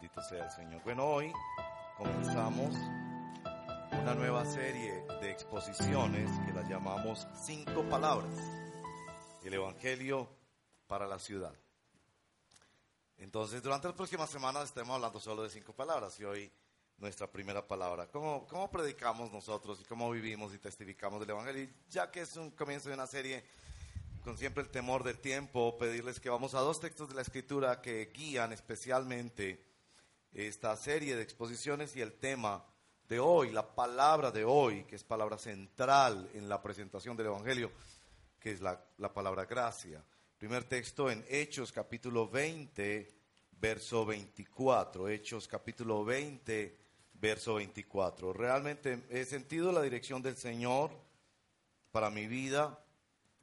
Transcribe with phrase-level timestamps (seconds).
[0.00, 0.80] Bendito sea el Señor.
[0.84, 1.32] Bueno, hoy
[1.96, 2.72] comenzamos
[3.90, 8.30] una nueva serie de exposiciones que las llamamos Cinco Palabras.
[9.42, 10.28] El Evangelio
[10.86, 11.52] para la ciudad.
[13.16, 16.52] Entonces, durante las próximas semanas estaremos hablando solo de cinco palabras y hoy
[16.98, 18.06] nuestra primera palabra.
[18.06, 21.68] ¿Cómo, cómo predicamos nosotros y cómo vivimos y testificamos del Evangelio?
[21.90, 23.44] Ya que es un comienzo de una serie
[24.22, 27.82] con siempre el temor del tiempo, pedirles que vamos a dos textos de la Escritura
[27.82, 29.67] que guían especialmente
[30.32, 32.64] esta serie de exposiciones y el tema
[33.08, 37.72] de hoy, la palabra de hoy, que es palabra central en la presentación del Evangelio,
[38.38, 40.04] que es la, la palabra gracia.
[40.36, 43.08] Primer texto en Hechos capítulo 20,
[43.52, 45.08] verso 24.
[45.08, 46.76] Hechos capítulo 20,
[47.14, 48.32] verso 24.
[48.32, 50.90] Realmente he sentido la dirección del Señor
[51.90, 52.84] para mi vida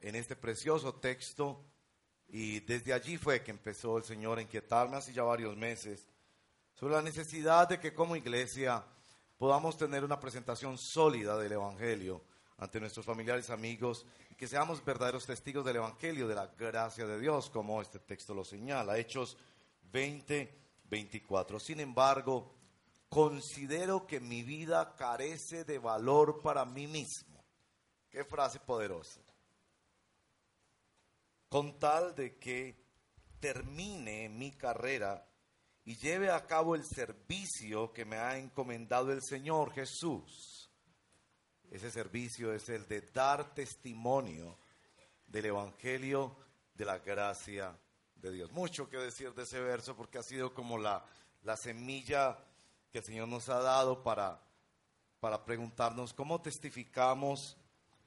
[0.00, 1.64] en este precioso texto
[2.28, 6.06] y desde allí fue que empezó el Señor a inquietarme hace ya varios meses
[6.78, 8.84] sobre la necesidad de que como iglesia
[9.38, 12.22] podamos tener una presentación sólida del Evangelio
[12.58, 17.18] ante nuestros familiares, amigos, y que seamos verdaderos testigos del Evangelio, de la gracia de
[17.18, 18.98] Dios, como este texto lo señala.
[18.98, 19.36] Hechos
[19.90, 20.54] 20,
[20.84, 21.60] 24.
[21.60, 22.54] Sin embargo,
[23.08, 27.42] considero que mi vida carece de valor para mí mismo.
[28.10, 29.20] Qué frase poderosa.
[31.48, 32.84] Con tal de que
[33.40, 35.26] termine mi carrera
[35.86, 40.68] y lleve a cabo el servicio que me ha encomendado el Señor Jesús.
[41.70, 44.58] Ese servicio es el de dar testimonio
[45.28, 46.36] del Evangelio
[46.74, 47.78] de la gracia
[48.16, 48.50] de Dios.
[48.50, 51.04] Mucho que decir de ese verso porque ha sido como la,
[51.44, 52.36] la semilla
[52.90, 54.42] que el Señor nos ha dado para,
[55.20, 57.56] para preguntarnos cómo testificamos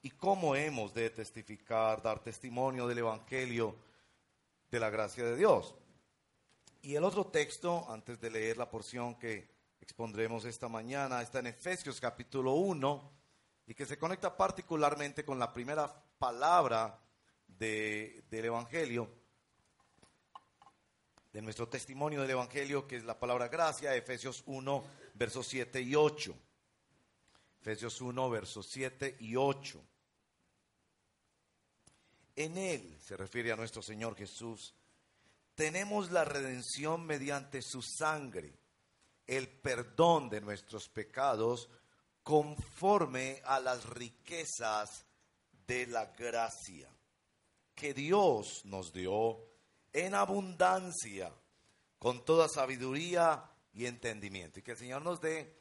[0.02, 3.74] y cómo hemos de testificar, dar testimonio del Evangelio
[4.70, 5.74] de la gracia de Dios.
[6.82, 9.50] Y el otro texto, antes de leer la porción que
[9.82, 13.12] expondremos esta mañana, está en Efesios capítulo 1
[13.66, 16.98] y que se conecta particularmente con la primera palabra
[17.46, 19.10] de, del Evangelio,
[21.30, 25.94] de nuestro testimonio del Evangelio, que es la palabra gracia, Efesios 1, versos 7 y
[25.94, 26.34] 8.
[27.60, 29.84] Efesios 1, versos 7 y 8.
[32.36, 34.74] En Él, se refiere a nuestro Señor Jesús,
[35.60, 38.58] tenemos la redención mediante su sangre,
[39.26, 41.68] el perdón de nuestros pecados
[42.22, 45.04] conforme a las riquezas
[45.66, 46.88] de la gracia
[47.74, 49.36] que Dios nos dio
[49.92, 51.30] en abundancia,
[51.98, 53.44] con toda sabiduría
[53.74, 54.60] y entendimiento.
[54.60, 55.60] Y que el Señor nos dé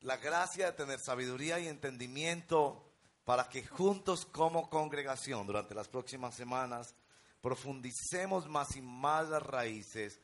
[0.00, 2.84] la gracia de tener sabiduría y entendimiento
[3.24, 6.94] para que juntos como congregación durante las próximas semanas
[7.44, 10.18] profundicemos más y más las raíces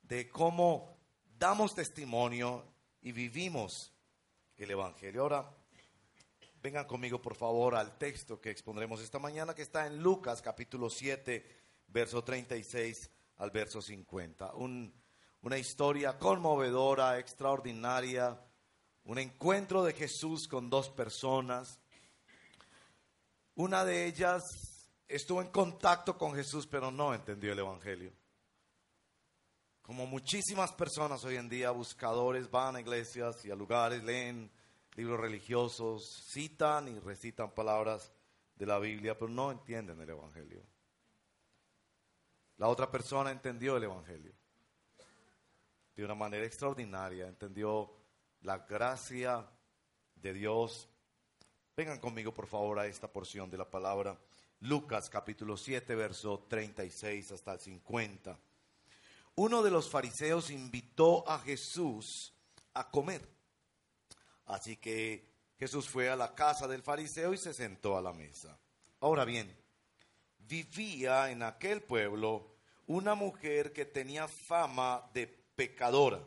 [0.00, 0.96] de cómo
[1.38, 2.64] damos testimonio
[3.02, 3.92] y vivimos
[4.56, 5.20] el Evangelio.
[5.20, 5.54] Ahora,
[6.62, 10.88] vengan conmigo por favor al texto que expondremos esta mañana, que está en Lucas capítulo
[10.88, 11.44] 7,
[11.88, 14.54] verso 36 al verso 50.
[14.54, 18.40] una historia conmovedora, extraordinaria,
[19.04, 21.78] un encuentro de Jesús con dos personas.
[23.56, 24.71] Una de ellas
[25.12, 28.12] estuvo en contacto con Jesús, pero no entendió el Evangelio.
[29.82, 34.50] Como muchísimas personas hoy en día, buscadores, van a iglesias y a lugares, leen
[34.94, 38.12] libros religiosos, citan y recitan palabras
[38.54, 40.62] de la Biblia, pero no entienden el Evangelio.
[42.58, 44.32] La otra persona entendió el Evangelio
[45.94, 47.92] de una manera extraordinaria, entendió
[48.42, 49.46] la gracia
[50.14, 50.88] de Dios.
[51.76, 54.18] Vengan conmigo, por favor, a esta porción de la palabra.
[54.62, 58.38] Lucas capítulo 7, verso 36 hasta el 50.
[59.34, 62.32] Uno de los fariseos invitó a Jesús
[62.72, 63.28] a comer.
[64.46, 68.56] Así que Jesús fue a la casa del fariseo y se sentó a la mesa.
[69.00, 69.52] Ahora bien,
[70.38, 72.54] vivía en aquel pueblo
[72.86, 76.22] una mujer que tenía fama de pecadora.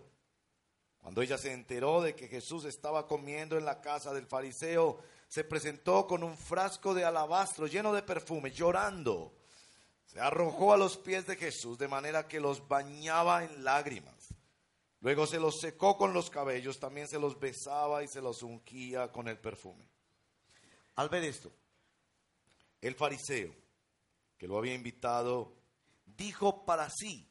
[1.05, 5.43] Cuando ella se enteró de que Jesús estaba comiendo en la casa del fariseo, se
[5.43, 9.31] presentó con un frasco de alabastro lleno de perfume, llorando.
[10.07, 14.33] Se arrojó a los pies de Jesús de manera que los bañaba en lágrimas.
[14.99, 19.11] Luego se los secó con los cabellos, también se los besaba y se los ungía
[19.11, 19.87] con el perfume.
[20.95, 21.51] Al ver esto,
[22.81, 23.53] el fariseo,
[24.39, 25.53] que lo había invitado,
[26.03, 27.29] dijo para sí,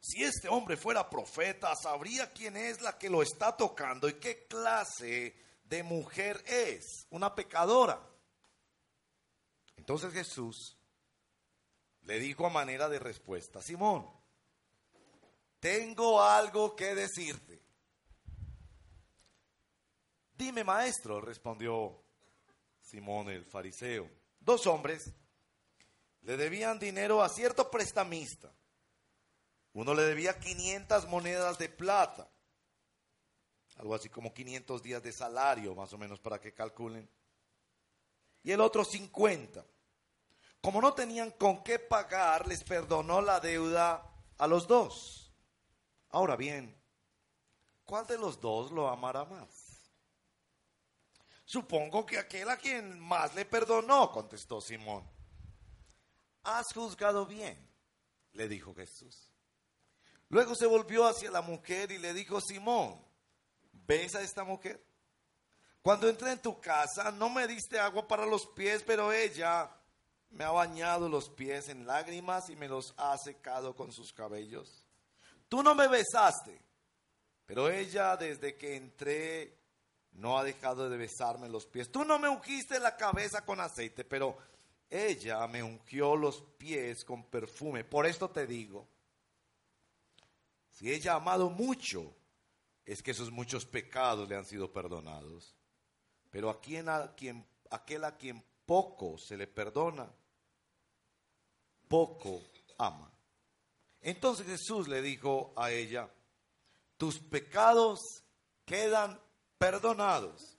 [0.00, 4.46] si este hombre fuera profeta, sabría quién es la que lo está tocando y qué
[4.46, 5.34] clase
[5.64, 8.00] de mujer es, una pecadora.
[9.76, 10.76] Entonces Jesús
[12.02, 14.08] le dijo a manera de respuesta, Simón,
[15.60, 17.60] tengo algo que decirte.
[20.34, 22.00] Dime, maestro, respondió
[22.80, 24.08] Simón el fariseo.
[24.38, 25.12] Dos hombres
[26.22, 28.52] le debían dinero a cierto prestamista.
[29.72, 32.28] Uno le debía 500 monedas de plata,
[33.76, 37.08] algo así como 500 días de salario, más o menos para que calculen.
[38.42, 39.64] Y el otro 50.
[40.60, 44.04] Como no tenían con qué pagar, les perdonó la deuda
[44.38, 45.32] a los dos.
[46.10, 46.74] Ahora bien,
[47.84, 49.68] ¿cuál de los dos lo amará más?
[51.44, 55.08] Supongo que aquel a quien más le perdonó, contestó Simón.
[56.42, 57.70] Has juzgado bien,
[58.32, 59.27] le dijo Jesús.
[60.30, 63.00] Luego se volvió hacia la mujer y le dijo, Simón,
[63.72, 64.82] ¿ves a esta mujer?
[65.80, 69.70] Cuando entré en tu casa no me diste agua para los pies, pero ella
[70.30, 74.84] me ha bañado los pies en lágrimas y me los ha secado con sus cabellos.
[75.48, 76.60] Tú no me besaste,
[77.46, 79.56] pero ella desde que entré
[80.12, 81.90] no ha dejado de besarme los pies.
[81.90, 84.36] Tú no me ungiste la cabeza con aceite, pero
[84.90, 87.84] ella me ungió los pies con perfume.
[87.84, 88.86] Por esto te digo,
[90.78, 92.14] si ella ha amado mucho,
[92.84, 95.56] es que esos muchos pecados le han sido perdonados.
[96.30, 100.08] Pero a quien, a quien, aquel a quien poco se le perdona,
[101.88, 102.40] poco
[102.78, 103.12] ama.
[104.00, 106.08] Entonces Jesús le dijo a ella,
[106.96, 108.22] tus pecados
[108.64, 109.20] quedan
[109.58, 110.56] perdonados.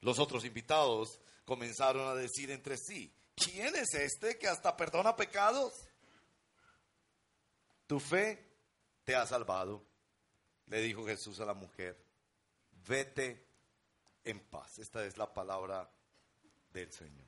[0.00, 5.74] Los otros invitados comenzaron a decir entre sí, ¿quién es este que hasta perdona pecados?
[7.86, 8.51] Tu fe
[9.04, 9.84] te ha salvado,
[10.66, 12.02] le dijo Jesús a la mujer,
[12.86, 13.46] vete
[14.24, 14.78] en paz.
[14.78, 15.90] Esta es la palabra
[16.72, 17.26] del Señor.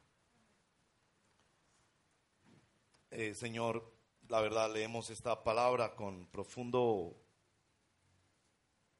[3.10, 3.92] Eh, Señor,
[4.28, 7.16] la verdad leemos esta palabra con profundo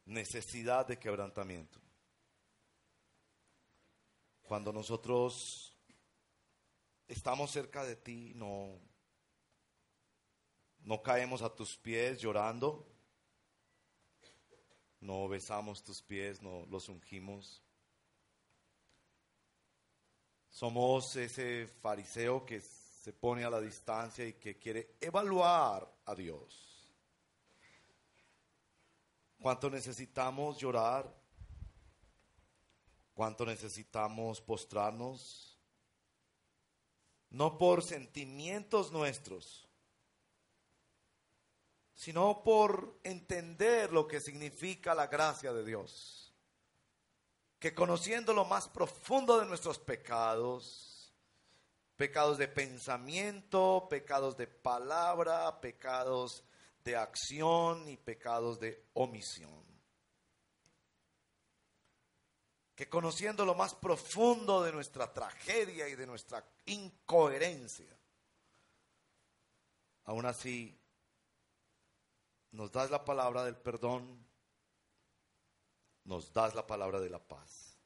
[0.06, 1.81] necesidad de quebrantamiento.
[4.43, 5.75] Cuando nosotros
[7.09, 8.79] estamos cerca de ti, no,
[10.85, 12.87] no caemos a tus pies llorando,
[15.01, 17.63] no besamos tus pies, no los ungimos.
[20.49, 26.75] Somos ese fariseo que se pone a la distancia y que quiere evaluar a Dios.
[29.41, 31.13] ¿Cuánto necesitamos llorar?
[33.13, 35.59] ¿Cuánto necesitamos postrarnos?
[37.31, 39.69] No por sentimientos nuestros,
[41.94, 46.25] sino por entender lo que significa la gracia de Dios
[47.64, 51.14] que conociendo lo más profundo de nuestros pecados,
[51.96, 56.44] pecados de pensamiento, pecados de palabra, pecados
[56.85, 59.64] de acción y pecados de omisión.
[62.75, 67.99] Que conociendo lo más profundo de nuestra tragedia y de nuestra incoherencia,
[70.05, 70.79] aún así
[72.55, 74.25] nos das la palabra del perdón,
[76.05, 77.77] nos das la palabra de la paz.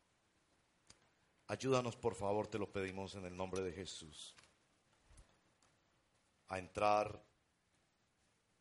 [1.47, 4.37] Ayúdanos, por favor, te lo pedimos en el nombre de Jesús,
[6.49, 7.25] a entrar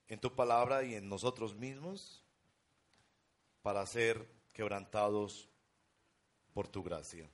[0.08, 2.24] en tu palabra y en nosotros mismos
[3.62, 5.50] para ser quebrantados
[6.54, 7.30] por tu gracia.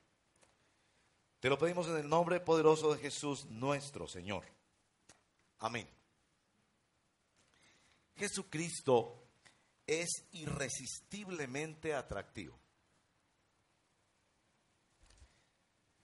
[1.39, 4.45] Te lo pedimos en el nombre poderoso de Jesús, nuestro Señor.
[5.59, 5.87] Amén.
[8.15, 9.23] Jesucristo
[9.85, 12.59] es irresistiblemente atractivo.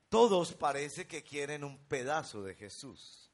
[0.09, 3.31] Todos parece que quieren un pedazo de Jesús.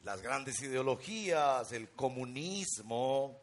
[0.00, 3.42] Las grandes ideologías, el comunismo,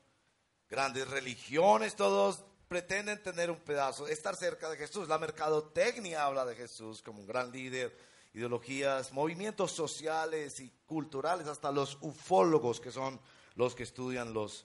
[0.69, 5.07] grandes religiones, todos pretenden tener un pedazo, estar cerca de Jesús.
[5.07, 7.95] La mercadotecnia habla de Jesús como un gran líder,
[8.37, 13.19] ideologías, movimientos sociales y culturales, hasta los ufólogos que son
[13.55, 14.63] los que estudian los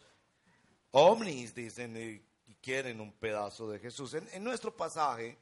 [0.90, 2.22] ovnis, dicen, y,
[2.60, 4.14] quieren un pedazo de Jesús.
[4.14, 5.36] En, nuestro pasaje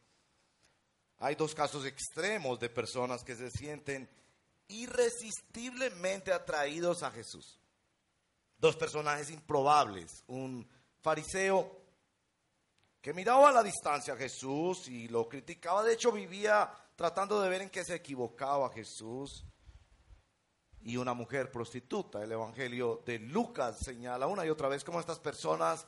[1.18, 4.08] hay dos casos extremos de personas que se sienten
[4.68, 7.60] irresistiblemente atraídos a Jesús.
[8.56, 10.22] Dos personajes improbables.
[10.28, 10.66] Un
[11.02, 11.78] fariseo
[13.02, 15.82] que miraba a la distancia a Jesús y lo criticaba.
[15.82, 19.46] De hecho, vivía tratando de ver en qué se equivocaba Jesús
[20.82, 22.22] y una mujer prostituta.
[22.22, 25.86] El Evangelio de Lucas señala una y otra vez cómo estas personas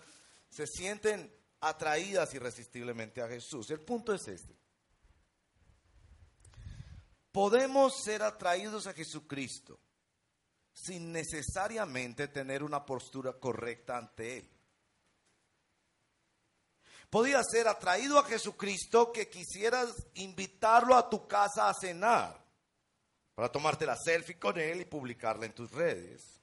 [0.48, 3.70] se sienten atraídas irresistiblemente a Jesús.
[3.70, 4.56] El punto es este.
[7.30, 9.78] Podemos ser atraídos a Jesucristo
[10.72, 14.50] sin necesariamente tener una postura correcta ante Él.
[17.12, 22.42] Podía ser atraído a Jesucristo que quisieras invitarlo a tu casa a cenar
[23.34, 26.40] para tomarte la selfie con Él y publicarla en tus redes.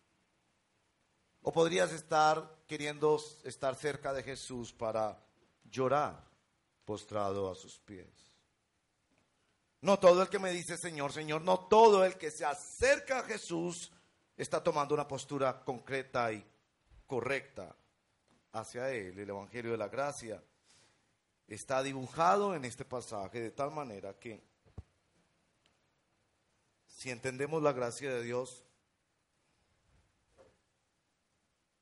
[1.42, 5.20] O podrías estar queriendo estar cerca de Jesús para
[5.64, 6.24] llorar
[6.86, 8.32] postrado a sus pies.
[9.82, 13.24] No todo el que me dice Señor, Señor, no todo el que se acerca a
[13.24, 13.92] Jesús
[14.38, 16.46] está tomando una postura concreta y
[17.08, 17.76] correcta
[18.52, 19.18] hacia Él.
[19.18, 20.44] El Evangelio de la Gracia
[21.50, 24.42] está dibujado en este pasaje de tal manera que
[26.88, 28.64] si entendemos la gracia de Dios,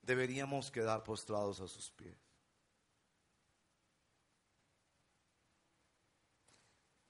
[0.04, 2.16] deberíamos quedar postrados a sus pies.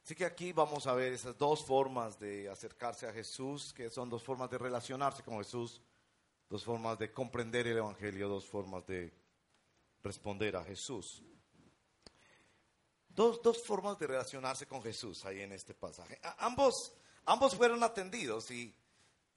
[0.04, 4.10] Así que aquí vamos a ver esas dos formas de acercarse a Jesús, que son
[4.10, 5.82] dos formas de relacionarse con Jesús,
[6.50, 9.14] dos formas de comprender el Evangelio, dos formas de
[10.02, 11.22] responder a Jesús.
[13.18, 16.20] Dos, dos formas de relacionarse con Jesús ahí en este pasaje.
[16.38, 16.94] ambos,
[17.26, 18.72] ambos fueron atendidos y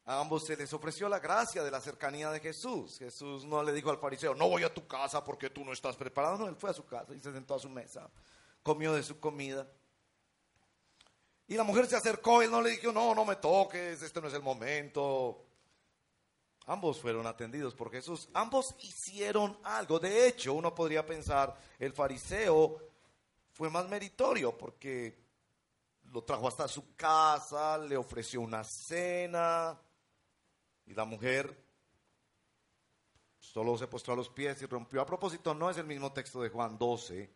[0.05, 2.99] a ambos se les ofreció la gracia de la cercanía de Jesús.
[2.99, 5.97] Jesús no le dijo al fariseo, no voy a tu casa porque tú no estás
[5.97, 6.37] preparado.
[6.37, 8.11] No, él fue a su casa y se sentó a su mesa,
[8.63, 9.67] comió de su comida.
[11.49, 14.29] Y la mujer se acercó él no le dijo, no, no me toques, este no
[14.29, 15.43] es el momento.
[16.67, 18.29] Ambos fueron atendidos por Jesús.
[18.35, 19.99] Ambos hicieron algo.
[19.99, 22.90] De hecho, uno podría pensar, el fariseo
[23.61, 25.19] fue más meritorio porque
[26.13, 29.79] lo trajo hasta su casa, le ofreció una cena.
[30.87, 31.63] Y la mujer
[33.39, 35.03] solo se postró a los pies y rompió.
[35.03, 37.31] A propósito, no es el mismo texto de Juan 12,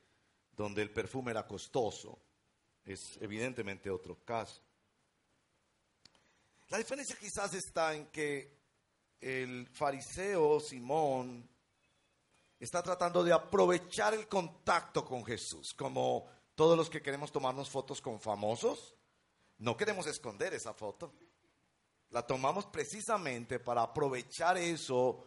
[0.52, 2.18] donde el perfume era costoso
[2.86, 4.62] es evidentemente otro caso.
[6.68, 8.50] La diferencia quizás está en que
[9.20, 11.46] el fariseo Simón
[12.64, 18.00] está tratando de aprovechar el contacto con Jesús, como todos los que queremos tomarnos fotos
[18.00, 18.96] con famosos,
[19.58, 21.12] no queremos esconder esa foto.
[22.10, 25.24] La tomamos precisamente para aprovechar eso,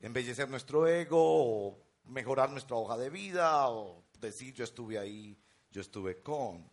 [0.00, 5.38] embellecer nuestro ego mejorar nuestra hoja de vida o decir yo estuve ahí,
[5.70, 6.70] yo estuve con.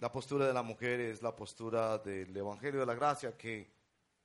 [0.00, 3.77] La postura de la mujer es la postura del Evangelio de la Gracia que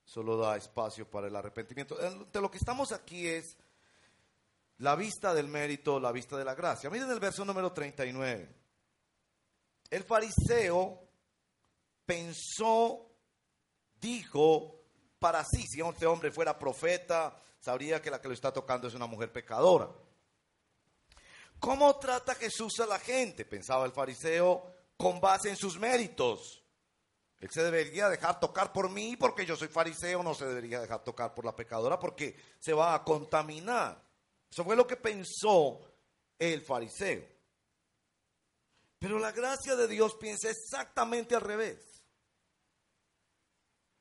[0.04, 1.96] solo da espacio para el arrepentimiento.
[1.96, 3.56] De lo que estamos aquí es
[4.78, 6.90] la vista del mérito, la vista de la gracia.
[6.90, 8.54] Miren el verso número 39.
[9.90, 11.08] El fariseo
[12.04, 13.06] pensó,
[14.00, 14.80] dijo
[15.18, 18.94] para sí, si este hombre fuera profeta, sabría que la que lo está tocando es
[18.94, 19.88] una mujer pecadora.
[21.58, 23.44] ¿Cómo trata Jesús a la gente?
[23.44, 26.63] Pensaba el fariseo con base en sus méritos.
[27.44, 31.04] Él se debería dejar tocar por mí porque yo soy fariseo, no se debería dejar
[31.04, 34.02] tocar por la pecadora porque se va a contaminar.
[34.50, 35.78] Eso fue lo que pensó
[36.38, 37.22] el fariseo.
[38.98, 42.02] Pero la gracia de Dios piensa exactamente al revés.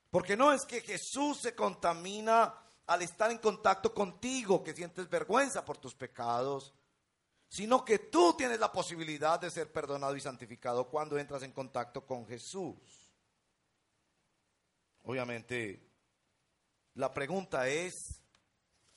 [0.10, 2.56] Porque no es que Jesús se contamina
[2.88, 6.74] al estar en contacto contigo, que sientes vergüenza por tus pecados,
[7.50, 12.06] sino que tú tienes la posibilidad de ser perdonado y santificado cuando entras en contacto
[12.06, 13.03] con Jesús.
[15.04, 15.90] Obviamente,
[16.96, 18.22] la pregunta es,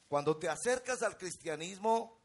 [0.08, 2.20] cuando te acercas al cristianismo,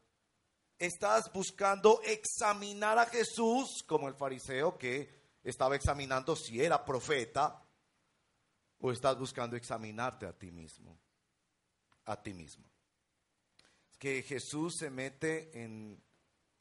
[0.78, 7.62] ¿estás buscando examinar a Jesús como el fariseo que estaba examinando si era profeta?
[8.78, 10.98] ¿O estás buscando examinarte a ti mismo?
[12.04, 12.64] A ti mismo.
[13.90, 16.02] Es que Jesús se mete en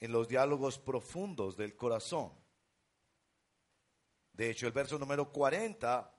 [0.02, 2.34] en los diálogos profundos del corazón.
[4.34, 6.12] De hecho, el verso número 40,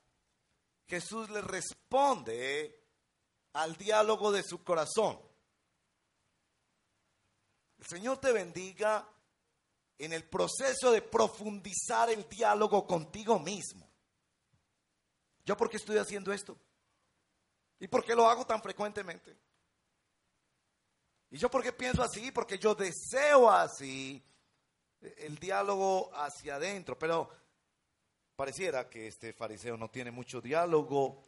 [0.86, 2.78] Jesús le responde
[3.54, 5.20] al diálogo de su corazón.
[7.78, 9.08] El Señor te bendiga
[9.98, 13.88] en el proceso de profundizar el diálogo contigo mismo.
[15.44, 16.56] ¿Yo por qué estoy haciendo esto?
[17.80, 19.36] ¿Y por qué lo hago tan frecuentemente?
[21.30, 22.30] ¿Y yo por qué pienso así?
[22.30, 24.22] Porque yo deseo así
[25.00, 26.98] el diálogo hacia adentro.
[26.98, 27.30] Pero
[28.42, 31.22] pareciera que este fariseo no tiene mucho diálogo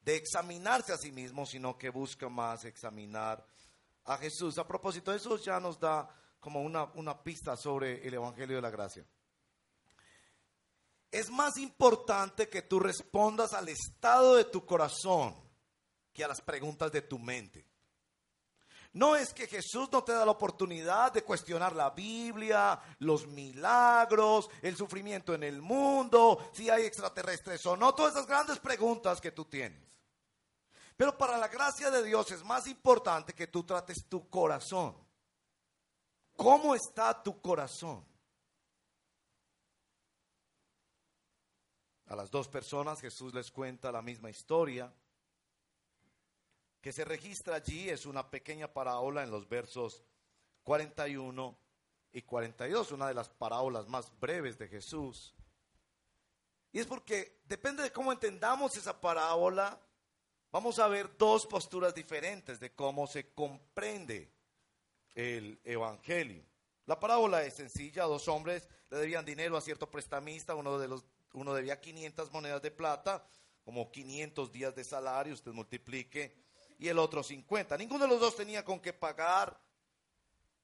[0.00, 3.46] de examinarse a sí mismo, sino que busca más examinar
[4.04, 4.58] a Jesús.
[4.58, 6.08] A propósito, eso ya nos da
[6.40, 9.06] como una, una pista sobre el Evangelio de la Gracia.
[11.12, 15.36] Es más importante que tú respondas al estado de tu corazón
[16.12, 17.64] que a las preguntas de tu mente.
[18.96, 24.48] No es que Jesús no te da la oportunidad de cuestionar la Biblia, los milagros,
[24.62, 29.32] el sufrimiento en el mundo, si hay extraterrestres o no, todas esas grandes preguntas que
[29.32, 29.82] tú tienes.
[30.96, 34.96] Pero para la gracia de Dios es más importante que tú trates tu corazón.
[36.34, 38.02] ¿Cómo está tu corazón?
[42.06, 44.90] A las dos personas Jesús les cuenta la misma historia
[46.86, 50.04] que se registra allí es una pequeña parábola en los versos
[50.62, 51.58] 41
[52.12, 55.34] y 42, una de las parábolas más breves de Jesús.
[56.70, 59.80] Y es porque depende de cómo entendamos esa parábola,
[60.52, 64.30] vamos a ver dos posturas diferentes de cómo se comprende
[65.16, 66.44] el Evangelio.
[66.84, 71.04] La parábola es sencilla, dos hombres le debían dinero a cierto prestamista, uno, de los,
[71.32, 73.26] uno debía 500 monedas de plata,
[73.64, 76.45] como 500 días de salario, usted multiplique
[76.78, 77.76] y el otro 50.
[77.76, 79.58] Ninguno de los dos tenía con qué pagar.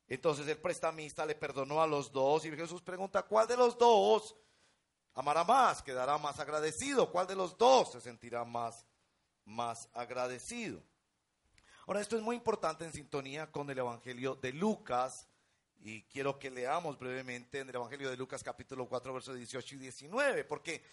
[0.09, 4.37] Entonces el prestamista le perdonó a los dos y Jesús pregunta, ¿cuál de los dos
[5.15, 5.83] amará más?
[5.83, 7.11] ¿Quedará más agradecido?
[7.11, 8.85] ¿Cuál de los dos se sentirá más,
[9.45, 10.83] más agradecido?
[11.87, 15.29] Ahora, esto es muy importante en sintonía con el Evangelio de Lucas
[15.81, 19.79] y quiero que leamos brevemente en el Evangelio de Lucas capítulo 4, versos 18 y
[19.79, 20.85] 19, porque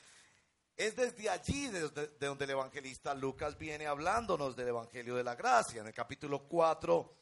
[0.80, 1.90] es desde allí de,
[2.22, 5.82] donde el evangelista Lucas viene hablándonos del Evangelio de la Gracia.
[5.82, 7.18] En el capítulo 4,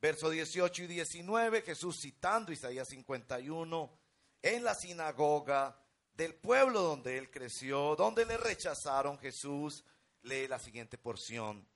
[0.00, 3.98] versos 18 y 19, Jesús citando Isaías 51,
[4.42, 5.76] en la sinagoga
[6.14, 9.84] del pueblo donde él creció, donde le rechazaron, Jesús
[10.22, 11.66] lee la siguiente porción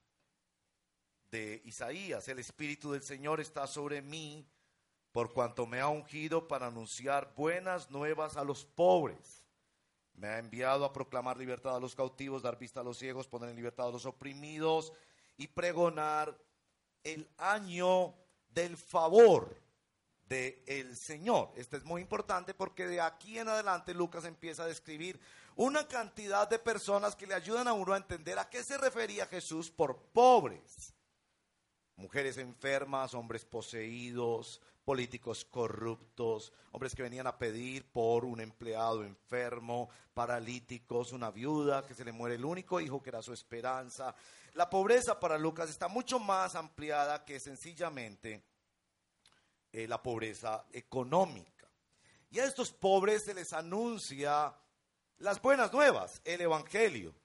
[1.31, 2.25] de Isaías.
[2.29, 4.49] El Espíritu del Señor está sobre mí,
[5.11, 9.44] por cuanto me ha ungido para anunciar buenas nuevas a los pobres
[10.17, 13.49] me ha enviado a proclamar libertad a los cautivos, dar vista a los ciegos, poner
[13.49, 14.93] en libertad a los oprimidos
[15.37, 16.37] y pregonar
[17.03, 18.15] el año
[18.49, 19.55] del favor
[20.27, 21.51] del el Señor.
[21.55, 25.19] Esto es muy importante porque de aquí en adelante Lucas empieza a describir
[25.55, 29.25] una cantidad de personas que le ayudan a uno a entender a qué se refería
[29.27, 30.93] Jesús por pobres.
[31.95, 39.89] Mujeres enfermas, hombres poseídos, políticos corruptos, hombres que venían a pedir por un empleado enfermo,
[40.13, 44.15] paralíticos, una viuda que se le muere el único hijo que era su esperanza.
[44.53, 48.43] La pobreza para Lucas está mucho más ampliada que sencillamente
[49.73, 51.67] eh, la pobreza económica.
[52.29, 54.55] Y a estos pobres se les anuncia
[55.17, 57.15] las buenas nuevas, el Evangelio.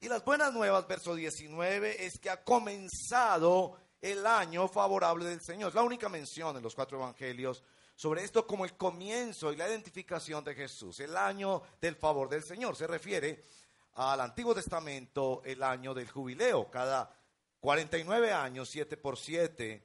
[0.00, 5.68] Y las buenas nuevas, verso 19, es que ha comenzado el año favorable del Señor.
[5.68, 7.62] Es la única mención en los cuatro evangelios
[7.94, 11.00] sobre esto como el comienzo y la identificación de Jesús.
[11.00, 13.44] El año del favor del Señor se refiere
[13.94, 16.70] al Antiguo Testamento, el año del jubileo.
[16.70, 17.12] Cada
[17.58, 19.84] 49 años, 7 por 7,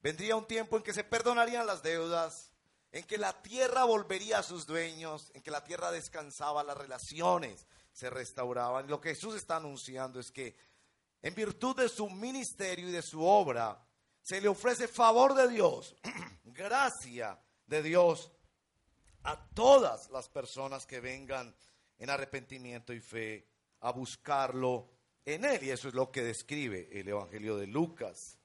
[0.00, 2.52] vendría un tiempo en que se perdonarían las deudas,
[2.92, 7.66] en que la tierra volvería a sus dueños, en que la tierra descansaba, las relaciones
[7.92, 8.86] se restauraban.
[8.86, 10.56] Lo que Jesús está anunciando es que
[11.22, 13.82] en virtud de su ministerio y de su obra,
[14.22, 15.96] se le ofrece favor de Dios,
[16.44, 18.30] gracia de Dios
[19.24, 21.54] a todas las personas que vengan
[21.98, 23.46] en arrepentimiento y fe
[23.80, 24.88] a buscarlo
[25.24, 25.64] en Él.
[25.64, 28.38] Y eso es lo que describe el Evangelio de Lucas.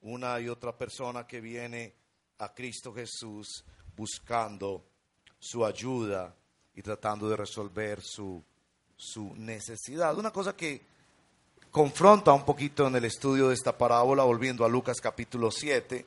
[0.00, 1.94] Una y otra persona que viene
[2.38, 3.64] a Cristo Jesús
[3.96, 4.86] buscando
[5.38, 6.36] su ayuda
[6.74, 8.44] y tratando de resolver su,
[8.96, 10.16] su necesidad.
[10.16, 10.97] Una cosa que
[11.70, 16.06] confronta un poquito en el estudio de esta parábola, volviendo a Lucas capítulo 7,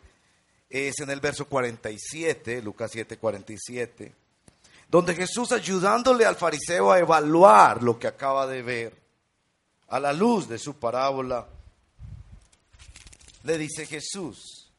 [0.70, 4.14] es en el verso 47, Lucas 7, 47,
[4.90, 9.02] donde Jesús ayudándole al fariseo a evaluar lo que acaba de ver,
[9.88, 11.48] a la luz de su parábola,
[13.44, 14.72] le dice Jesús,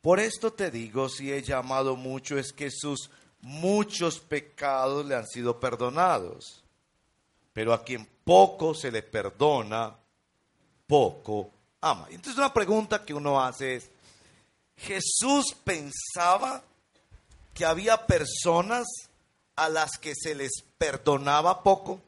[0.00, 5.26] por esto te digo, si he llamado mucho es que sus muchos pecados le han
[5.26, 6.62] sido perdonados.
[7.52, 9.96] Pero a quien poco se le perdona,
[10.86, 12.06] poco ama.
[12.10, 13.90] Entonces una pregunta que uno hace es,
[14.76, 16.62] ¿Jesús pensaba
[17.52, 18.86] que había personas
[19.56, 22.00] a las que se les perdonaba poco?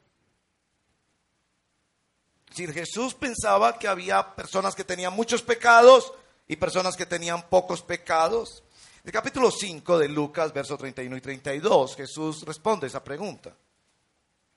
[2.54, 6.12] Si Jesús pensaba que había personas que tenían muchos pecados
[6.50, 8.64] y personas que tenían pocos pecados.
[9.02, 13.56] El capítulo 5 de Lucas, versos 31 y 32, Jesús responde esa pregunta.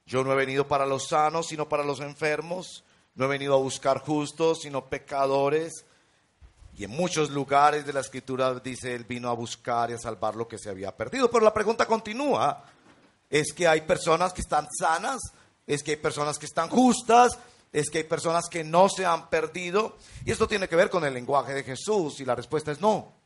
[0.05, 2.83] Yo no he venido para los sanos, sino para los enfermos.
[3.15, 5.85] No he venido a buscar justos, sino pecadores.
[6.75, 10.35] Y en muchos lugares de la escritura dice, Él vino a buscar y a salvar
[10.35, 11.31] lo que se había perdido.
[11.31, 12.65] Pero la pregunta continúa.
[13.29, 15.21] Es que hay personas que están sanas,
[15.65, 17.39] es que hay personas que están justas
[17.71, 21.03] es que hay personas que no se han perdido y esto tiene que ver con
[21.03, 23.22] el lenguaje de Jesús y la respuesta es no.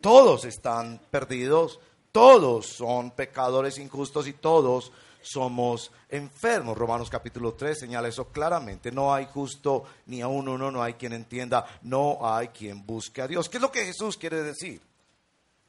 [0.00, 1.80] Todos están perdidos,
[2.12, 6.78] todos son pecadores injustos y todos somos enfermos.
[6.78, 8.92] Romanos capítulo 3 señala eso claramente.
[8.92, 13.28] No hay justo ni aún uno, no hay quien entienda, no hay quien busque a
[13.28, 13.48] Dios.
[13.48, 14.80] ¿Qué es lo que Jesús quiere decir?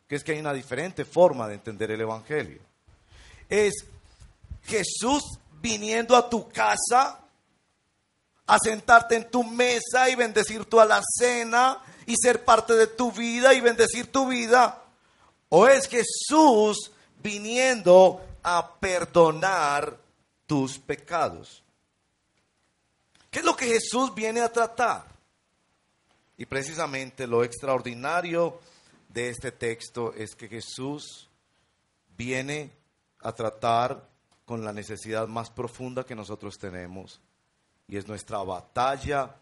[0.08, 2.62] Que es que hay una diferente forma de entender el Evangelio.
[3.48, 3.74] Es
[4.64, 5.24] Jesús
[5.62, 7.20] viniendo a tu casa
[8.46, 13.54] a sentarte en tu mesa y bendecir tu alacena y ser parte de tu vida
[13.54, 14.84] y bendecir tu vida.
[15.50, 16.92] O es Jesús
[17.22, 19.96] viniendo a perdonar
[20.48, 21.62] tus pecados.
[23.30, 25.06] ¿Qué es lo que Jesús viene a tratar?
[26.36, 28.60] Y precisamente lo extraordinario
[29.10, 31.30] de este texto es que Jesús
[32.18, 32.72] viene
[33.22, 34.04] a tratar
[34.46, 37.22] con la necesidad más profunda que nosotros tenemos
[37.88, 39.36] y es nuestra batalla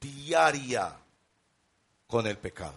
[0.00, 0.96] diaria
[2.10, 2.74] con el pecado.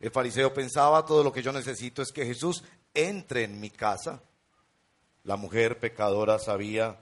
[0.00, 4.20] El fariseo pensaba, todo lo que yo necesito es que Jesús entre en mi casa.
[5.24, 6.96] La mujer pecadora sabía,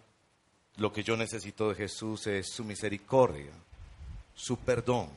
[0.77, 3.53] lo que yo necesito de Jesús es su misericordia,
[4.35, 5.09] su perdón,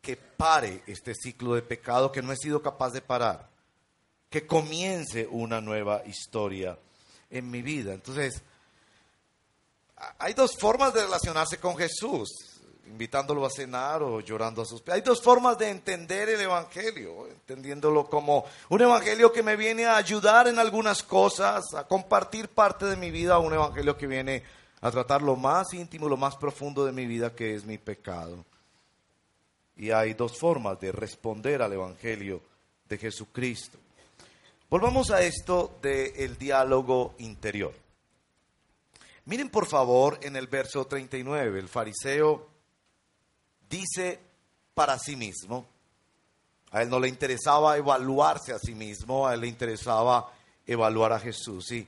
[0.00, 3.48] que pare este ciclo de pecado que no he sido capaz de parar,
[4.28, 6.78] que comience una nueva historia
[7.30, 7.94] en mi vida.
[7.94, 8.42] Entonces,
[10.18, 12.53] hay dos formas de relacionarse con Jesús,
[12.86, 14.96] invitándolo a cenar o llorando a sus pies.
[14.96, 19.96] Hay dos formas de entender el Evangelio, entendiéndolo como un Evangelio que me viene a
[19.96, 24.42] ayudar en algunas cosas, a compartir parte de mi vida, un Evangelio que viene
[24.80, 28.44] a tratar lo más íntimo, lo más profundo de mi vida, que es mi pecado.
[29.76, 32.42] Y hay dos formas de responder al Evangelio
[32.88, 33.78] de Jesucristo.
[34.68, 37.72] Volvamos a esto del diálogo interior.
[39.26, 42.53] Miren por favor en el verso 39, el fariseo
[43.74, 44.20] dice
[44.74, 45.66] para sí mismo,
[46.70, 50.32] a él no le interesaba evaluarse a sí mismo, a él le interesaba
[50.66, 51.70] evaluar a Jesús.
[51.72, 51.86] Y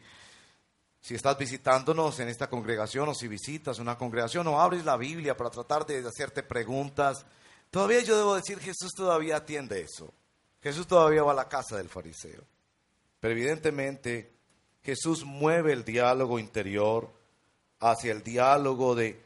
[1.01, 5.37] si estás visitándonos en esta congregación o si visitas una congregación o abres la Biblia
[5.37, 7.25] para tratar de hacerte preguntas,
[7.71, 10.13] todavía yo debo decir Jesús todavía atiende eso.
[10.63, 12.43] Jesús todavía va a la casa del fariseo.
[13.21, 14.33] Pero evidentemente
[14.83, 17.11] Jesús mueve el diálogo interior
[17.81, 19.21] hacia el diálogo de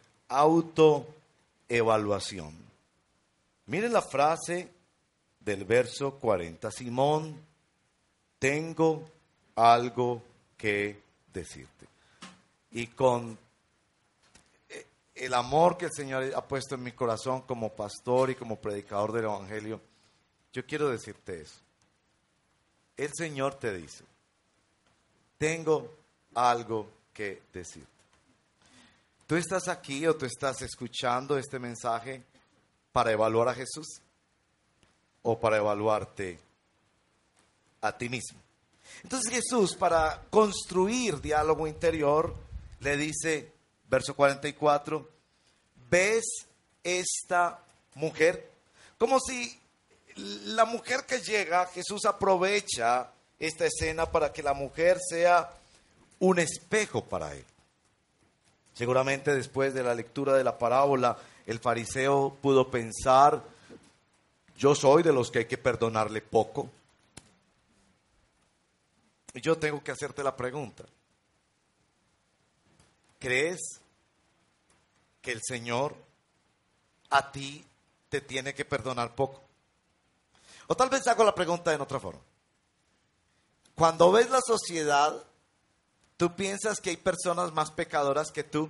[1.70, 2.52] autoevaluación.
[3.66, 4.68] Miren la frase
[5.38, 6.70] del verso 40.
[6.70, 7.40] Simón,
[8.38, 9.08] tengo
[9.54, 10.22] algo
[10.56, 11.00] que
[11.32, 11.86] decirte.
[12.72, 13.38] Y con
[14.68, 18.56] eh, el amor que el Señor ha puesto en mi corazón como pastor y como
[18.56, 19.80] predicador del Evangelio,
[20.52, 21.60] yo quiero decirte eso.
[22.96, 24.04] El Señor te dice,
[25.38, 25.94] tengo
[26.34, 27.99] algo que decirte.
[29.30, 32.24] ¿Tú estás aquí o tú estás escuchando este mensaje
[32.90, 33.86] para evaluar a Jesús
[35.22, 36.40] o para evaluarte
[37.80, 38.40] a ti mismo?
[39.04, 42.34] Entonces Jesús, para construir diálogo interior,
[42.80, 43.52] le dice,
[43.88, 45.08] verso 44,
[45.88, 46.24] ¿ves
[46.82, 47.60] esta
[47.94, 48.50] mujer?
[48.98, 49.56] Como si
[50.16, 55.54] la mujer que llega, Jesús aprovecha esta escena para que la mujer sea
[56.18, 57.44] un espejo para él.
[58.80, 61.14] Seguramente después de la lectura de la parábola,
[61.44, 63.44] el fariseo pudo pensar,
[64.56, 66.70] yo soy de los que hay que perdonarle poco.
[69.34, 70.84] Y yo tengo que hacerte la pregunta.
[73.18, 73.60] ¿Crees
[75.20, 75.94] que el Señor
[77.10, 77.62] a ti
[78.08, 79.42] te tiene que perdonar poco?
[80.68, 82.22] O tal vez hago la pregunta en otra forma.
[83.74, 85.22] Cuando ves la sociedad
[86.20, 88.68] ¿Tú piensas que hay personas más pecadoras que tú?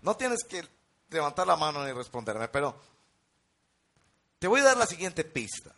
[0.00, 0.66] No tienes que
[1.10, 2.74] levantar la mano ni responderme, pero
[4.38, 5.74] te voy a dar la siguiente pista.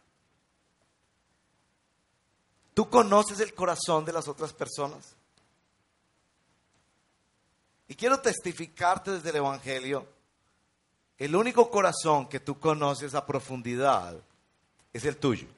[2.73, 5.17] ¿Tú conoces el corazón de las otras personas?
[7.89, 10.07] Y quiero testificarte desde el Evangelio,
[11.19, 14.23] el único corazón que tú conoces a profundidad
[14.93, 15.49] es el tuyo.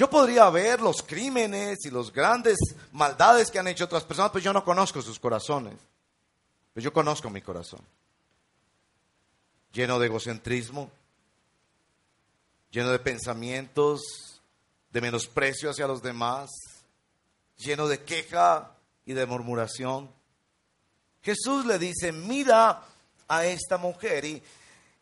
[0.00, 2.56] Yo podría ver los crímenes y las grandes
[2.92, 5.74] maldades que han hecho otras personas, pero yo no conozco sus corazones.
[6.72, 7.82] Pero yo conozco mi corazón.
[9.74, 10.90] Lleno de egocentrismo,
[12.70, 14.40] lleno de pensamientos
[14.90, 16.48] de menosprecio hacia los demás,
[17.58, 18.72] lleno de queja
[19.04, 20.10] y de murmuración.
[21.22, 22.84] Jesús le dice, mira
[23.28, 24.42] a esta mujer y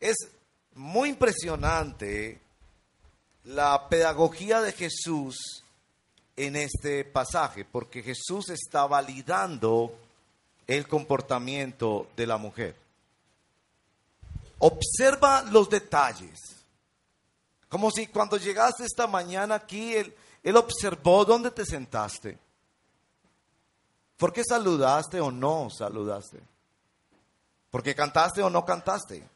[0.00, 0.16] es
[0.74, 2.47] muy impresionante
[3.48, 5.64] la pedagogía de Jesús
[6.36, 9.94] en este pasaje, porque Jesús está validando
[10.66, 12.76] el comportamiento de la mujer.
[14.58, 16.38] Observa los detalles.
[17.70, 22.38] Como si cuando llegaste esta mañana aquí, él, él observó dónde te sentaste.
[24.18, 26.38] ¿Por qué saludaste o no saludaste?
[27.70, 29.26] ¿Por qué cantaste o no cantaste?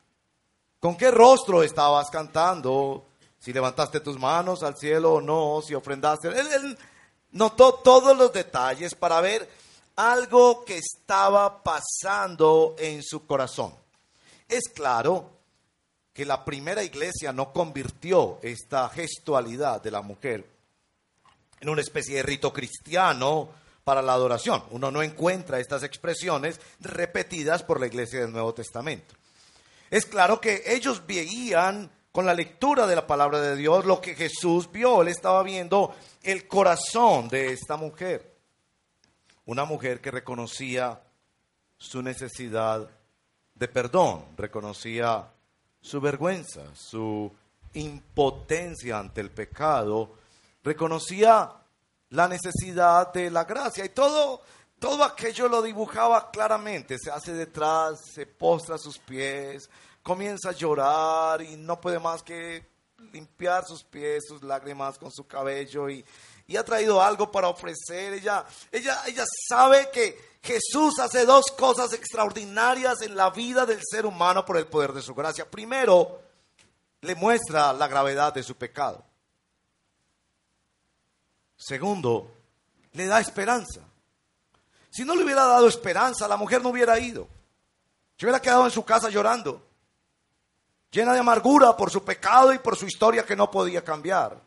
[0.80, 3.06] ¿Con qué rostro estabas cantando?
[3.42, 6.28] Si levantaste tus manos al cielo o no, si ofrendaste.
[6.28, 6.78] Él,
[7.32, 9.50] notó todos los detalles para ver
[9.96, 13.74] algo que estaba pasando en su corazón.
[14.48, 15.30] Es claro
[16.12, 20.48] que la primera iglesia no convirtió esta gestualidad de la mujer
[21.58, 23.48] en una especie de rito cristiano
[23.82, 24.62] para la adoración.
[24.70, 29.16] Uno no encuentra estas expresiones repetidas por la iglesia del Nuevo Testamento.
[29.90, 34.14] Es claro que ellos veían con la lectura de la palabra de Dios lo que
[34.14, 35.02] Jesús vio.
[35.02, 38.36] Él estaba viendo el corazón de esta mujer.
[39.46, 41.00] Una mujer que reconocía
[41.78, 42.88] su necesidad
[43.54, 45.26] de perdón, reconocía
[45.80, 47.32] su vergüenza, su
[47.74, 50.14] impotencia ante el pecado,
[50.62, 51.50] reconocía
[52.10, 54.42] la necesidad de la gracia y todo
[54.82, 59.70] todo aquello lo dibujaba claramente, se hace detrás, se postra sus pies,
[60.02, 62.66] comienza a llorar y no puede más que
[63.12, 66.04] limpiar sus pies, sus lágrimas con su cabello y,
[66.54, 68.12] ha traído algo para ofrecer.
[68.12, 74.04] Ella, ella, ella sabe que Jesús hace dos cosas extraordinarias en la vida del ser
[74.04, 75.50] humano por el poder de su gracia.
[75.50, 76.20] Primero,
[77.00, 79.02] le muestra la gravedad de su pecado.
[81.56, 82.30] Segundo,
[82.92, 83.80] le da esperanza.
[84.90, 87.28] Si no le hubiera dado esperanza, la mujer no hubiera ido.
[88.18, 89.64] Se hubiera quedado en su casa llorando,
[90.92, 94.40] llena de amargura por su pecado y por su historia que no podía cambiar.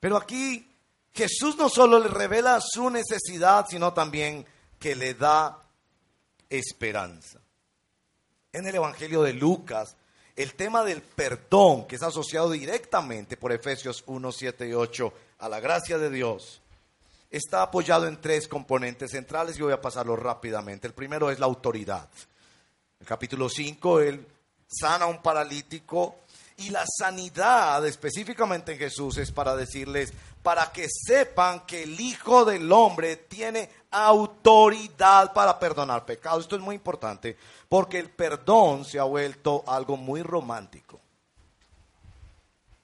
[0.00, 0.68] Pero aquí
[1.14, 4.44] Jesús no solo le revela su necesidad, sino también
[4.78, 5.62] que le da
[6.48, 7.38] esperanza.
[8.52, 9.96] En el Evangelio de Lucas,
[10.34, 15.48] el tema del perdón, que es asociado directamente por Efesios 1, 7 y 8 a
[15.48, 16.62] la gracia de Dios,
[17.30, 20.86] está apoyado en tres componentes centrales y voy a pasarlo rápidamente.
[20.86, 22.08] El primero es la autoridad.
[22.98, 24.26] En el capítulo 5, él
[24.72, 26.16] sana a un paralítico
[26.58, 32.44] y la sanidad específicamente en Jesús es para decirles, para que sepan que el Hijo
[32.44, 36.44] del Hombre tiene autoridad para perdonar pecados.
[36.44, 37.36] Esto es muy importante
[37.68, 41.00] porque el perdón se ha vuelto algo muy romántico.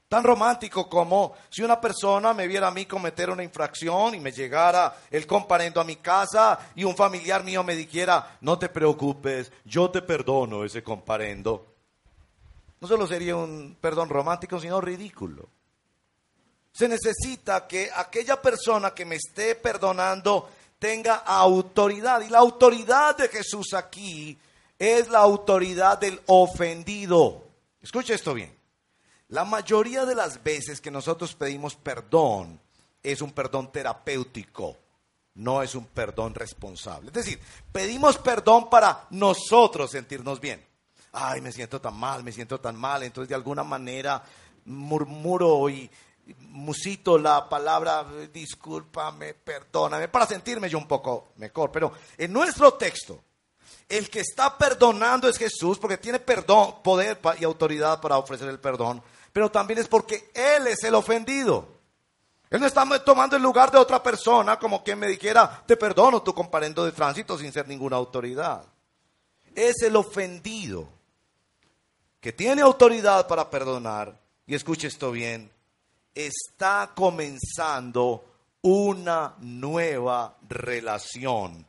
[0.08, 4.32] Tan romántico como si una persona me viera a mí cometer una infracción y me
[4.32, 9.52] llegara el comparendo a mi casa y un familiar mío me dijera, no te preocupes,
[9.66, 11.77] yo te perdono ese comparendo.
[12.80, 15.48] No solo sería un perdón romántico, sino ridículo.
[16.72, 22.20] Se necesita que aquella persona que me esté perdonando tenga autoridad.
[22.20, 24.38] Y la autoridad de Jesús aquí
[24.78, 27.44] es la autoridad del ofendido.
[27.82, 28.56] Escuche esto bien.
[29.28, 32.60] La mayoría de las veces que nosotros pedimos perdón
[33.02, 34.76] es un perdón terapéutico,
[35.34, 37.08] no es un perdón responsable.
[37.08, 40.64] Es decir, pedimos perdón para nosotros sentirnos bien.
[41.12, 44.22] Ay, me siento tan mal, me siento tan mal, entonces de alguna manera
[44.64, 45.90] murmuro y
[46.40, 51.72] musito la palabra discúlpame, perdóname, para sentirme yo un poco mejor.
[51.72, 53.22] Pero en nuestro texto,
[53.88, 58.60] el que está perdonando es Jesús porque tiene perdón, poder y autoridad para ofrecer el
[58.60, 59.02] perdón
[59.38, 61.68] pero también es porque Él es el ofendido.
[62.50, 66.22] Él no está tomando el lugar de otra persona como quien me dijera, te perdono
[66.22, 68.64] tu comparendo de tránsito sin ser ninguna autoridad.
[69.54, 70.88] Es el ofendido
[72.20, 75.50] que tiene autoridad para perdonar, y escuche esto bien,
[76.14, 78.24] está comenzando
[78.62, 81.64] una nueva relación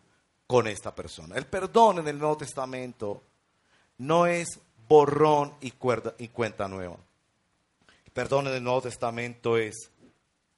[0.48, 1.36] con esta persona.
[1.36, 3.24] El perdón en el Nuevo Testamento
[4.00, 5.74] no es borrón y,
[6.18, 6.98] y cuenta nueva
[8.20, 9.92] perdón en el Nuevo Testamento es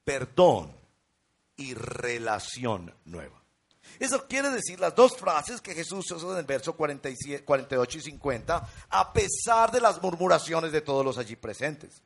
[0.04, 0.72] perdón
[1.58, 3.41] y relación nueva.
[4.02, 8.70] Eso quiere decir las dos frases que Jesús usó en el verso 48 y 50,
[8.90, 12.02] a pesar de las murmuraciones de todos los allí presentes,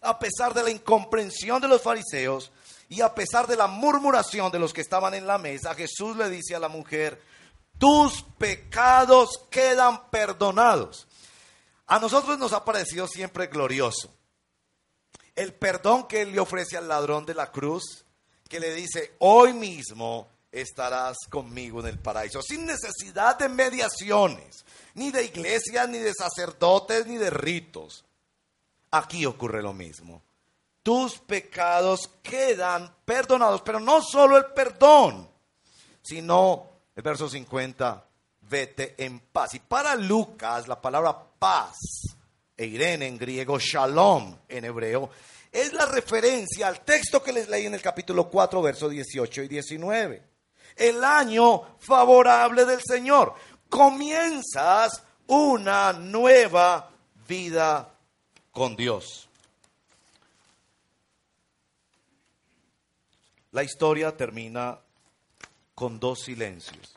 [0.00, 2.52] a pesar de la incomprensión de los fariseos
[2.88, 6.30] y a pesar de la murmuración de los que estaban en la mesa, Jesús le
[6.30, 7.20] dice a la mujer,
[7.78, 11.08] tus pecados quedan perdonados.
[11.88, 14.08] A nosotros nos ha parecido siempre glorioso
[15.34, 18.04] el perdón que él le ofrece al ladrón de la cruz,
[18.48, 25.10] que le dice, hoy mismo estarás conmigo en el paraíso, sin necesidad de mediaciones, ni
[25.10, 28.04] de iglesias, ni de sacerdotes, ni de ritos.
[28.90, 30.22] Aquí ocurre lo mismo.
[30.82, 33.62] tus pecados quedan perdonados.
[33.62, 35.28] Pero no solo el perdón,
[36.02, 38.04] sino el verso 50,
[38.40, 39.54] vete en paz.
[39.54, 41.76] Y para Lucas, la palabra paz,
[42.56, 45.10] e Irene en griego, shalom en hebreo,
[45.52, 49.48] es la referencia al texto que les leí en el capítulo 4, versos 18 y
[49.48, 50.29] 19.
[50.80, 53.34] El año favorable del Señor.
[53.68, 56.90] Comienzas una nueva
[57.28, 57.94] vida
[58.50, 59.28] con Dios.
[63.52, 64.78] La historia termina
[65.74, 66.96] con dos silencios.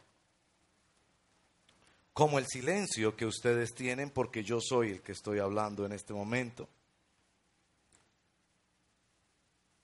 [2.14, 6.14] Como el silencio que ustedes tienen porque yo soy el que estoy hablando en este
[6.14, 6.70] momento.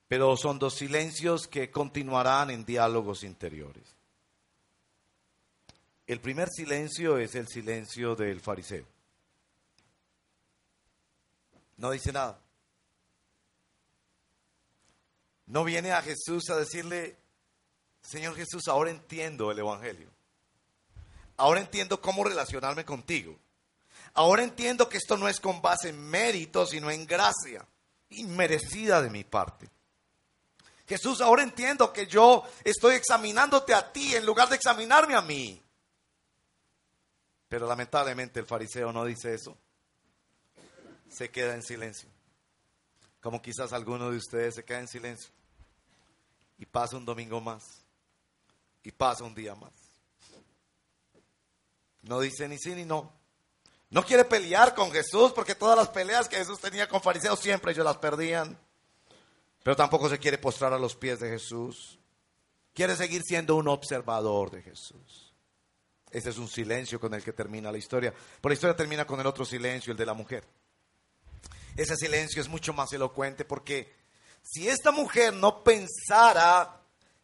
[0.09, 3.95] Pero son dos silencios que continuarán en diálogos interiores.
[6.07, 8.85] El primer silencio es el silencio del fariseo.
[11.77, 12.39] No dice nada.
[15.45, 17.15] No viene a Jesús a decirle,
[18.01, 20.09] Señor Jesús, ahora entiendo el Evangelio.
[21.37, 23.37] Ahora entiendo cómo relacionarme contigo.
[24.15, 27.63] Ahora entiendo que esto no es con base en mérito, sino en gracia,
[28.09, 29.69] inmerecida de mi parte.
[30.89, 35.63] Jesús, ahora entiendo que yo estoy examinándote a ti en lugar de examinarme a mí.
[37.47, 39.55] Pero lamentablemente el fariseo no dice eso.
[41.07, 42.09] Se queda en silencio.
[43.21, 45.29] Como quizás alguno de ustedes se queda en silencio
[46.57, 47.85] y pasa un domingo más
[48.81, 49.73] y pasa un día más.
[52.01, 53.13] No dice ni sí ni no.
[53.91, 57.73] No quiere pelear con Jesús porque todas las peleas que Jesús tenía con fariseos siempre
[57.73, 58.57] ellos las perdían.
[59.63, 61.99] Pero tampoco se quiere postrar a los pies de Jesús.
[62.73, 65.33] Quiere seguir siendo un observador de Jesús.
[66.11, 68.11] Ese es un silencio con el que termina la historia.
[68.11, 70.43] Pero la historia termina con el otro silencio, el de la mujer.
[71.75, 73.93] Ese silencio es mucho más elocuente porque
[74.41, 76.81] si esta mujer no pensara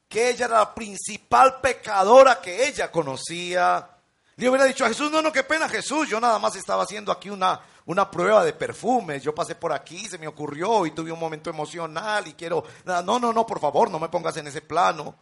[0.07, 3.89] que ella era la principal pecadora que ella conocía,
[4.35, 7.11] le hubiera dicho a Jesús, no, no, qué pena Jesús, yo nada más estaba haciendo
[7.11, 11.11] aquí una, una prueba de perfumes, yo pasé por aquí, se me ocurrió y tuve
[11.11, 14.61] un momento emocional y quiero, no, no, no, por favor, no me pongas en ese
[14.61, 15.15] plano.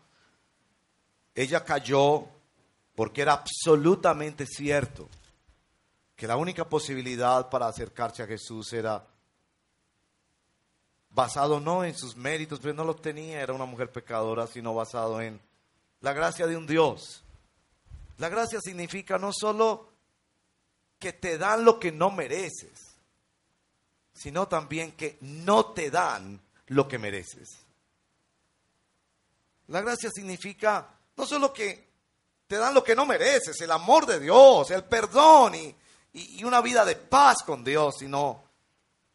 [1.36, 2.26] Ella cayó
[2.96, 5.10] porque era absolutamente cierto
[6.16, 9.06] que la única posibilidad para acercarse a Jesús era
[11.10, 15.22] basado no en sus méritos, pero no lo tenía, era una mujer pecadora, sino basado
[15.22, 15.42] en
[16.02, 17.24] la gracia de un Dios.
[18.18, 19.93] La gracia significa no solo
[21.04, 22.96] que te dan lo que no mereces,
[24.14, 27.58] sino también que no te dan lo que mereces.
[29.68, 30.88] La gracia significa
[31.18, 31.90] no solo que
[32.48, 35.76] te dan lo que no mereces, el amor de Dios, el perdón y,
[36.14, 38.42] y una vida de paz con Dios, sino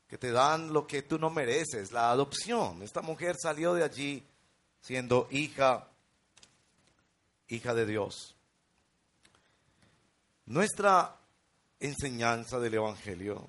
[0.07, 2.83] que te dan lo que tú no mereces, la adopción.
[2.83, 4.29] Esta mujer salió de allí
[4.83, 5.89] siendo hija,
[7.49, 8.35] hija de Dios.
[10.45, 11.18] Nuestra
[11.81, 13.49] enseñanza del Evangelio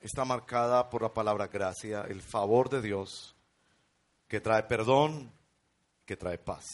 [0.00, 3.34] está marcada por la palabra gracia, el favor de Dios,
[4.26, 5.32] que trae perdón,
[6.04, 6.64] que trae paz.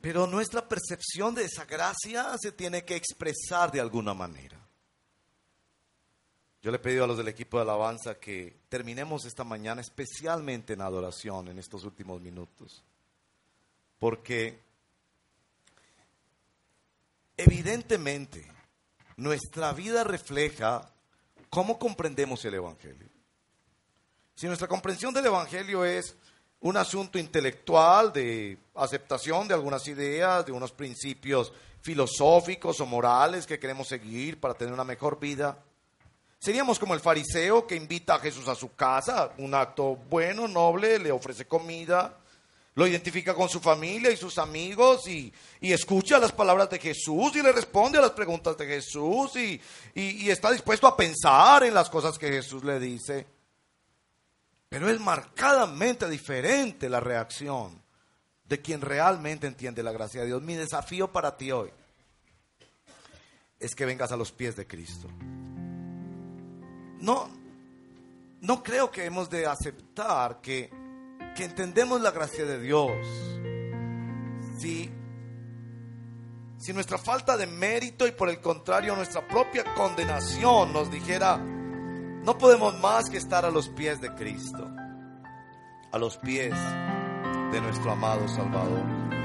[0.00, 4.56] Pero nuestra percepción de esa gracia se tiene que expresar de alguna manera.
[6.62, 10.72] Yo le he pedido a los del equipo de alabanza que terminemos esta mañana especialmente
[10.72, 12.84] en adoración en estos últimos minutos.
[13.98, 14.65] Porque
[17.36, 18.50] evidentemente
[19.16, 20.90] nuestra vida refleja
[21.50, 23.08] cómo comprendemos el Evangelio.
[24.34, 26.16] Si nuestra comprensión del Evangelio es
[26.60, 33.58] un asunto intelectual de aceptación de algunas ideas, de unos principios filosóficos o morales que
[33.58, 35.58] queremos seguir para tener una mejor vida,
[36.38, 40.98] Seríamos como el fariseo que invita a Jesús a su casa, un acto bueno, noble,
[40.98, 42.18] le ofrece comida,
[42.76, 47.42] lo identifica con su familia y sus amigos y, escucha las palabras de Jesús y
[47.42, 49.60] le responde a las preguntas de Jesús y,
[49.94, 53.26] y está dispuesto a pensar en las cosas que Jesús le dice.
[54.68, 57.82] Pero es marcadamente diferente la reacción
[58.44, 60.42] de quien realmente entiende la gracia de Dios.
[60.42, 61.70] Mi desafío para ti hoy
[63.58, 65.08] es que vengas a los pies de Cristo
[67.00, 67.28] no,
[68.40, 70.70] no creo que hemos de aceptar que,
[71.36, 72.90] que entendemos la gracia de Dios.
[74.58, 74.90] Si,
[76.56, 82.38] si nuestra falta de mérito y por el contrario nuestra propia condenación nos dijera, no
[82.38, 84.66] podemos más que estar a los pies de Cristo,
[85.92, 86.54] a los pies
[87.52, 89.15] de nuestro amado Salvador.